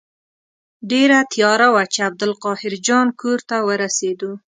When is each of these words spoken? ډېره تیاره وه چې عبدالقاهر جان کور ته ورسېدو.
ډېره 0.91 1.19
تیاره 1.33 1.67
وه 1.73 1.83
چې 1.93 1.99
عبدالقاهر 2.07 2.73
جان 2.87 3.07
کور 3.21 3.39
ته 3.49 3.57
ورسېدو. 3.67 4.31